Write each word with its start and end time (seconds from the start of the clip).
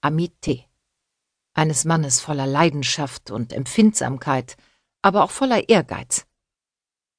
Amité. 0.00 0.64
Eines 1.54 1.84
Mannes 1.84 2.20
voller 2.20 2.46
Leidenschaft 2.46 3.30
und 3.30 3.52
Empfindsamkeit, 3.52 4.56
aber 5.00 5.22
auch 5.22 5.30
voller 5.30 5.68
Ehrgeiz. 5.68 6.26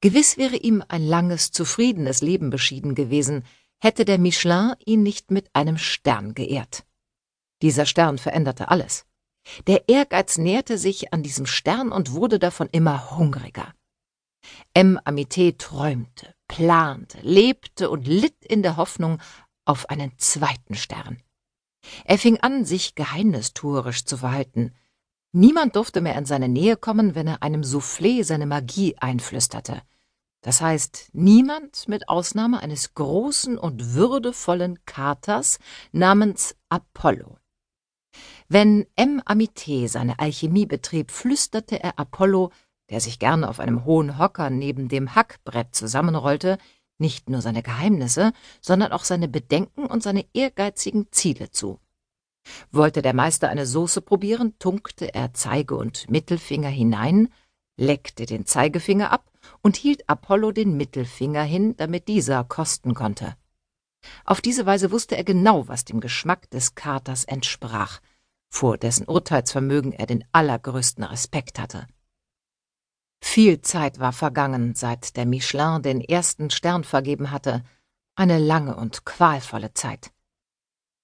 Gewiss 0.00 0.36
wäre 0.36 0.56
ihm 0.56 0.82
ein 0.88 1.06
langes, 1.06 1.52
zufriedenes 1.52 2.20
Leben 2.20 2.50
beschieden 2.50 2.96
gewesen, 2.96 3.44
hätte 3.80 4.04
der 4.04 4.18
Michelin 4.18 4.74
ihn 4.84 5.04
nicht 5.04 5.30
mit 5.30 5.54
einem 5.54 5.78
Stern 5.78 6.34
geehrt. 6.34 6.84
Dieser 7.62 7.86
Stern 7.86 8.18
veränderte 8.18 8.68
alles. 8.68 9.06
Der 9.68 9.88
Ehrgeiz 9.88 10.38
nährte 10.38 10.78
sich 10.78 11.12
an 11.12 11.22
diesem 11.22 11.46
Stern 11.46 11.92
und 11.92 12.12
wurde 12.12 12.40
davon 12.40 12.68
immer 12.72 13.16
hungriger. 13.16 13.74
M. 14.74 14.98
Amité 15.04 15.56
träumte, 15.56 16.34
plante, 16.48 17.18
lebte 17.20 17.90
und 17.90 18.08
litt 18.08 18.44
in 18.44 18.62
der 18.62 18.76
Hoffnung 18.76 19.20
auf 19.64 19.88
einen 19.88 20.18
zweiten 20.18 20.74
Stern. 20.74 21.22
Er 22.04 22.18
fing 22.18 22.38
an, 22.40 22.64
sich 22.64 22.94
geheimnistuerisch 22.94 24.04
zu 24.04 24.16
verhalten. 24.16 24.72
Niemand 25.32 25.76
durfte 25.76 26.00
mehr 26.00 26.16
in 26.16 26.26
seine 26.26 26.48
Nähe 26.48 26.76
kommen, 26.76 27.14
wenn 27.14 27.26
er 27.26 27.42
einem 27.42 27.62
Soufflé 27.62 28.24
seine 28.24 28.46
Magie 28.46 28.96
einflüsterte. 28.98 29.82
Das 30.42 30.60
heißt, 30.60 31.10
niemand 31.12 31.88
mit 31.88 32.08
Ausnahme 32.08 32.60
eines 32.60 32.94
großen 32.94 33.56
und 33.56 33.94
würdevollen 33.94 34.84
Katers 34.84 35.58
namens 35.92 36.56
Apollo. 36.68 37.38
Wenn 38.48 38.86
M. 38.96 39.22
Amité 39.24 39.88
seine 39.88 40.18
Alchemie 40.18 40.66
betrieb, 40.66 41.10
flüsterte 41.10 41.82
er 41.82 41.98
Apollo, 41.98 42.50
der 42.90 43.00
sich 43.00 43.18
gerne 43.18 43.48
auf 43.48 43.60
einem 43.60 43.84
hohen 43.84 44.18
Hocker 44.18 44.50
neben 44.50 44.88
dem 44.88 45.14
Hackbrett 45.14 45.74
zusammenrollte, 45.74 46.58
nicht 47.02 47.28
nur 47.28 47.42
seine 47.42 47.62
Geheimnisse, 47.62 48.32
sondern 48.62 48.92
auch 48.92 49.04
seine 49.04 49.28
Bedenken 49.28 49.84
und 49.84 50.02
seine 50.02 50.24
ehrgeizigen 50.32 51.08
Ziele 51.10 51.50
zu. 51.50 51.78
Wollte 52.70 53.02
der 53.02 53.12
Meister 53.12 53.50
eine 53.50 53.66
Soße 53.66 54.00
probieren, 54.00 54.58
tunkte 54.58 55.14
er 55.14 55.34
Zeige 55.34 55.76
und 55.76 56.10
Mittelfinger 56.10 56.70
hinein, 56.70 57.28
leckte 57.76 58.24
den 58.24 58.46
Zeigefinger 58.46 59.12
ab 59.12 59.30
und 59.60 59.76
hielt 59.76 60.08
Apollo 60.08 60.52
den 60.52 60.76
Mittelfinger 60.76 61.42
hin, 61.42 61.76
damit 61.76 62.08
dieser 62.08 62.44
kosten 62.44 62.94
konnte. 62.94 63.36
Auf 64.24 64.40
diese 64.40 64.66
Weise 64.66 64.90
wusste 64.90 65.16
er 65.16 65.24
genau, 65.24 65.68
was 65.68 65.84
dem 65.84 66.00
Geschmack 66.00 66.50
des 66.50 66.74
Katers 66.74 67.24
entsprach, 67.24 68.00
vor 68.48 68.76
dessen 68.76 69.06
Urteilsvermögen 69.06 69.92
er 69.92 70.06
den 70.06 70.24
allergrößten 70.32 71.04
Respekt 71.04 71.58
hatte. 71.58 71.86
Viel 73.24 73.62
Zeit 73.62 74.00
war 74.00 74.12
vergangen, 74.12 74.74
seit 74.74 75.16
der 75.16 75.24
Michelin 75.24 75.80
den 75.80 76.00
ersten 76.02 76.50
Stern 76.50 76.84
vergeben 76.84 77.30
hatte, 77.30 77.64
eine 78.14 78.38
lange 78.38 78.76
und 78.76 79.06
qualvolle 79.06 79.72
Zeit. 79.72 80.10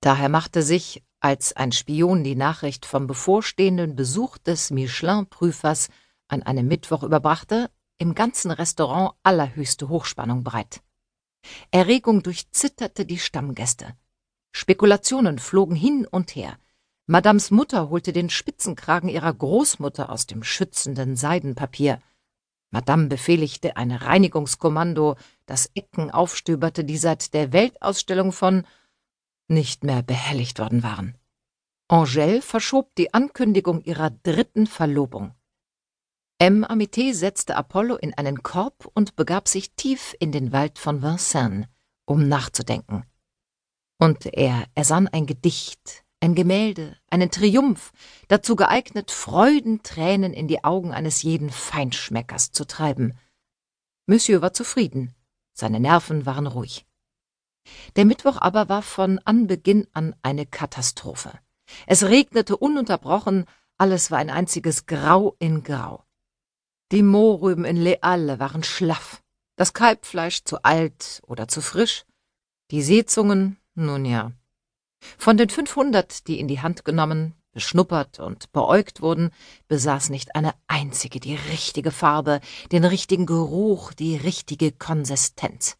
Daher 0.00 0.28
machte 0.28 0.62
sich, 0.62 1.02
als 1.20 1.54
ein 1.54 1.72
Spion 1.72 2.24
die 2.24 2.36
Nachricht 2.36 2.84
vom 2.84 3.06
bevorstehenden 3.06 3.96
Besuch 3.96 4.36
des 4.36 4.70
Michelin-Prüfers 4.70 5.88
an 6.26 6.42
einem 6.42 6.68
Mittwoch 6.68 7.02
überbrachte, 7.02 7.70
im 7.96 8.14
ganzen 8.14 8.50
Restaurant 8.50 9.14
allerhöchste 9.22 9.88
Hochspannung 9.88 10.44
breit. 10.44 10.82
Erregung 11.70 12.22
durchzitterte 12.22 13.06
die 13.06 13.18
Stammgäste. 13.18 13.96
Spekulationen 14.52 15.38
flogen 15.38 15.76
hin 15.76 16.06
und 16.06 16.34
her. 16.34 16.58
Madams 17.06 17.50
Mutter 17.50 17.88
holte 17.88 18.12
den 18.12 18.28
Spitzenkragen 18.28 19.08
ihrer 19.08 19.32
Großmutter 19.32 20.10
aus 20.10 20.26
dem 20.26 20.42
schützenden 20.42 21.16
Seidenpapier. 21.16 22.02
Madame 22.70 23.06
befehligte 23.06 23.76
ein 23.76 23.92
Reinigungskommando, 23.92 25.16
das 25.46 25.70
Ecken 25.74 26.10
aufstöberte, 26.10 26.84
die 26.84 26.98
seit 26.98 27.32
der 27.34 27.52
Weltausstellung 27.52 28.32
von 28.32 28.66
nicht 29.48 29.84
mehr 29.84 30.02
behelligt 30.02 30.58
worden 30.58 30.82
waren. 30.82 31.16
Angèle 31.90 32.42
verschob 32.42 32.94
die 32.96 33.14
Ankündigung 33.14 33.80
ihrer 33.82 34.10
dritten 34.10 34.66
Verlobung. 34.66 35.34
M. 36.38 36.64
Amité 36.64 37.14
setzte 37.14 37.56
Apollo 37.56 37.96
in 37.96 38.14
einen 38.14 38.42
Korb 38.42 38.88
und 38.94 39.16
begab 39.16 39.48
sich 39.48 39.72
tief 39.72 40.14
in 40.20 40.30
den 40.30 40.52
Wald 40.52 40.78
von 40.78 41.02
Vincennes, 41.02 41.66
um 42.04 42.28
nachzudenken. 42.28 43.04
Und 43.98 44.26
er 44.26 44.66
ersann 44.74 45.08
ein 45.08 45.26
Gedicht, 45.26 46.04
ein 46.20 46.34
Gemälde, 46.34 46.96
einen 47.10 47.30
Triumph, 47.30 47.92
dazu 48.28 48.56
geeignet, 48.56 49.10
Freudentränen 49.10 50.32
in 50.32 50.48
die 50.48 50.64
Augen 50.64 50.92
eines 50.92 51.22
jeden 51.22 51.50
Feinschmeckers 51.50 52.52
zu 52.52 52.66
treiben. 52.66 53.18
Monsieur 54.06 54.42
war 54.42 54.52
zufrieden, 54.52 55.14
seine 55.52 55.80
Nerven 55.80 56.26
waren 56.26 56.46
ruhig. 56.46 56.86
Der 57.96 58.04
Mittwoch 58.04 58.38
aber 58.40 58.68
war 58.68 58.82
von 58.82 59.18
Anbeginn 59.24 59.86
an 59.92 60.16
eine 60.22 60.46
Katastrophe. 60.46 61.38
Es 61.86 62.04
regnete 62.04 62.56
ununterbrochen, 62.56 63.44
alles 63.76 64.10
war 64.10 64.18
ein 64.18 64.30
einziges 64.30 64.86
Grau 64.86 65.36
in 65.38 65.62
Grau. 65.62 66.04
Die 66.90 67.02
Mohrrüben 67.02 67.64
in 67.64 67.76
Le 67.76 67.98
Halle 68.02 68.38
waren 68.38 68.64
schlaff, 68.64 69.22
das 69.56 69.74
Kalbfleisch 69.74 70.44
zu 70.44 70.62
alt 70.62 71.20
oder 71.26 71.46
zu 71.46 71.60
frisch, 71.60 72.04
die 72.70 72.82
Seezungen, 72.82 73.58
nun 73.74 74.04
ja, 74.04 74.32
von 75.16 75.36
den 75.36 75.48
500, 75.48 76.26
die 76.26 76.38
in 76.40 76.48
die 76.48 76.60
Hand 76.60 76.84
genommen, 76.84 77.34
beschnuppert 77.52 78.20
und 78.20 78.52
beäugt 78.52 79.00
wurden, 79.00 79.30
besaß 79.68 80.10
nicht 80.10 80.34
eine 80.36 80.54
einzige 80.66 81.20
die 81.20 81.34
richtige 81.34 81.90
Farbe, 81.90 82.40
den 82.72 82.84
richtigen 82.84 83.26
Geruch, 83.26 83.92
die 83.92 84.16
richtige 84.16 84.72
Konsistenz. 84.72 85.76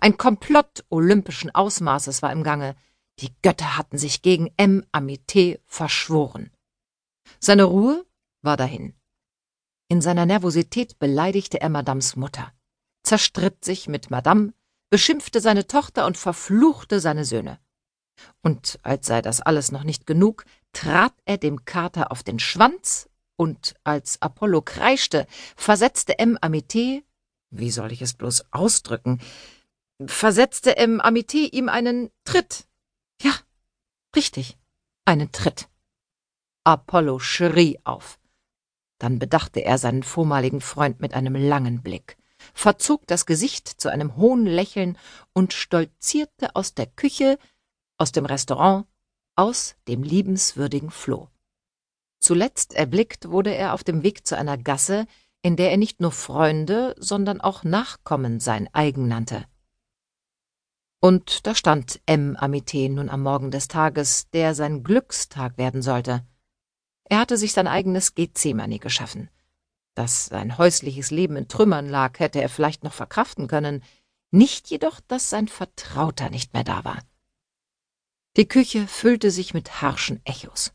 Ein 0.00 0.16
Komplott 0.16 0.84
olympischen 0.88 1.54
Ausmaßes 1.54 2.22
war 2.22 2.32
im 2.32 2.42
Gange. 2.42 2.76
Die 3.20 3.34
Götter 3.42 3.76
hatten 3.76 3.98
sich 3.98 4.22
gegen 4.22 4.52
M. 4.56 4.84
Amité 4.92 5.60
verschworen. 5.66 6.50
Seine 7.40 7.64
Ruhe 7.64 8.04
war 8.42 8.56
dahin. 8.56 8.94
In 9.88 10.00
seiner 10.00 10.26
Nervosität 10.26 10.98
beleidigte 10.98 11.60
er 11.60 11.68
Madames 11.68 12.16
Mutter, 12.16 12.52
zerstritt 13.04 13.64
sich 13.64 13.86
mit 13.86 14.10
Madame, 14.10 14.52
beschimpfte 14.90 15.40
seine 15.40 15.66
Tochter 15.66 16.06
und 16.06 16.16
verfluchte 16.16 17.00
seine 17.00 17.24
Söhne. 17.24 17.60
Und 18.42 18.78
als 18.82 19.06
sei 19.06 19.22
das 19.22 19.40
alles 19.40 19.72
noch 19.72 19.84
nicht 19.84 20.06
genug, 20.06 20.44
trat 20.72 21.14
er 21.24 21.38
dem 21.38 21.64
Kater 21.64 22.10
auf 22.10 22.22
den 22.22 22.38
Schwanz, 22.38 23.08
und 23.36 23.74
als 23.84 24.20
Apollo 24.22 24.62
kreischte, 24.62 25.26
versetzte 25.56 26.18
M. 26.18 26.38
Amité, 26.38 27.02
wie 27.50 27.70
soll 27.70 27.92
ich 27.92 28.02
es 28.02 28.14
bloß 28.14 28.46
ausdrücken, 28.50 29.20
versetzte 30.04 30.76
M. 30.76 31.00
Amité 31.00 31.52
ihm 31.52 31.68
einen 31.68 32.10
Tritt. 32.24 32.66
Ja, 33.22 33.32
richtig, 34.14 34.56
einen 35.04 35.32
Tritt. 35.32 35.68
Apollo 36.64 37.18
schrie 37.20 37.78
auf. 37.84 38.18
Dann 38.98 39.18
bedachte 39.18 39.60
er 39.60 39.78
seinen 39.78 40.02
vormaligen 40.02 40.60
Freund 40.60 41.00
mit 41.00 41.14
einem 41.14 41.36
langen 41.36 41.82
Blick, 41.82 42.16
verzog 42.54 43.06
das 43.06 43.26
Gesicht 43.26 43.68
zu 43.68 43.90
einem 43.90 44.16
hohen 44.16 44.46
Lächeln 44.46 44.98
und 45.32 45.52
stolzierte 45.52 46.56
aus 46.56 46.74
der 46.74 46.86
Küche, 46.86 47.38
aus 47.98 48.12
dem 48.12 48.26
Restaurant, 48.26 48.86
aus 49.34 49.76
dem 49.88 50.02
liebenswürdigen 50.02 50.90
Floh. 50.90 51.28
Zuletzt 52.18 52.74
erblickt 52.74 53.30
wurde 53.30 53.54
er 53.54 53.74
auf 53.74 53.84
dem 53.84 54.02
Weg 54.02 54.26
zu 54.26 54.36
einer 54.36 54.58
Gasse, 54.58 55.06
in 55.42 55.56
der 55.56 55.70
er 55.70 55.76
nicht 55.76 56.00
nur 56.00 56.12
Freunde, 56.12 56.94
sondern 56.98 57.40
auch 57.40 57.62
Nachkommen 57.62 58.40
sein 58.40 58.68
eigen 58.72 59.06
nannte. 59.06 59.44
Und 61.00 61.46
da 61.46 61.54
stand 61.54 62.00
M. 62.06 62.36
Amité 62.36 62.88
nun 62.88 63.10
am 63.10 63.22
Morgen 63.22 63.50
des 63.50 63.68
Tages, 63.68 64.28
der 64.30 64.54
sein 64.54 64.82
Glückstag 64.82 65.58
werden 65.58 65.82
sollte. 65.82 66.26
Er 67.04 67.20
hatte 67.20 67.36
sich 67.36 67.52
sein 67.52 67.68
eigenes 67.68 68.14
Gethsemane 68.14 68.78
geschaffen. 68.78 69.30
Dass 69.94 70.26
sein 70.26 70.58
häusliches 70.58 71.10
Leben 71.10 71.36
in 71.36 71.48
Trümmern 71.48 71.88
lag, 71.88 72.18
hätte 72.18 72.40
er 72.40 72.48
vielleicht 72.48 72.82
noch 72.82 72.92
verkraften 72.92 73.46
können, 73.46 73.84
nicht 74.30 74.68
jedoch, 74.68 75.00
dass 75.00 75.30
sein 75.30 75.48
Vertrauter 75.48 76.30
nicht 76.30 76.52
mehr 76.52 76.64
da 76.64 76.84
war. 76.84 76.98
Die 78.36 78.46
Küche 78.46 78.86
füllte 78.86 79.30
sich 79.30 79.54
mit 79.54 79.80
harschen 79.80 80.20
Echos. 80.26 80.74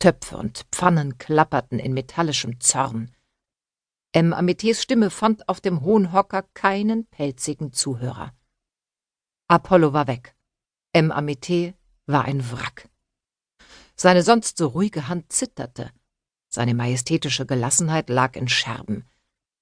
Töpfe 0.00 0.36
und 0.36 0.66
Pfannen 0.72 1.18
klapperten 1.18 1.78
in 1.78 1.94
metallischem 1.94 2.58
Zorn. 2.58 3.14
M. 4.12 4.34
Ametés 4.34 4.82
Stimme 4.82 5.10
fand 5.10 5.48
auf 5.48 5.60
dem 5.60 5.82
hohen 5.82 6.12
Hocker 6.12 6.42
keinen 6.54 7.06
pelzigen 7.06 7.72
Zuhörer. 7.72 8.34
Apollo 9.46 9.92
war 9.92 10.08
weg. 10.08 10.34
M. 10.92 11.12
Amete 11.12 11.74
war 12.06 12.24
ein 12.24 12.50
Wrack. 12.50 12.88
Seine 13.94 14.24
sonst 14.24 14.58
so 14.58 14.66
ruhige 14.66 15.06
Hand 15.06 15.32
zitterte. 15.32 15.92
Seine 16.48 16.74
majestätische 16.74 17.46
Gelassenheit 17.46 18.08
lag 18.08 18.34
in 18.34 18.48
Scherben. 18.48 19.04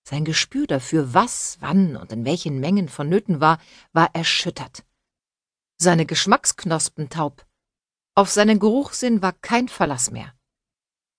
Sein 0.09 0.25
Gespür 0.25 0.67
dafür, 0.67 1.13
was, 1.13 1.59
wann 1.61 1.97
und 1.97 2.11
in 2.11 2.25
welchen 2.25 2.59
Mengen 2.59 2.89
vonnöten 2.89 3.43
war, 3.43 3.59
war 3.93 4.09
erschüttert 4.15 4.83
seine 5.85 6.07
Geschmacksknospen 6.07 7.09
taub. 7.11 7.47
Auf 8.17 8.31
seinen 8.31 8.59
Geruchssinn 8.59 9.23
war 9.23 9.33
kein 9.33 9.69
Verlass 9.69 10.11
mehr. 10.11 10.35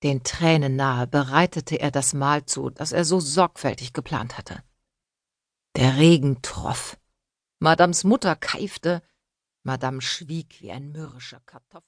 Den 0.04 0.24
Tränen 0.24 0.76
nahe 0.76 1.08
bereitete 1.08 1.80
er 1.80 1.92
das 1.92 2.14
Mahl 2.14 2.46
zu, 2.46 2.70
das 2.70 2.92
er 2.92 3.06
so 3.06 3.22
sorgfältig 3.22 3.94
geplant 3.94 4.38
hatte. 4.38 4.62
Der 5.78 5.98
Regen 5.98 6.42
troff. 6.42 6.98
Madames 7.60 8.04
Mutter 8.04 8.36
keifte, 8.36 9.02
Madame 9.64 10.02
schwieg 10.02 10.62
wie 10.62 10.72
ein 10.72 10.92
mürrischer 10.92 11.40
Kartoffel. 11.46 11.84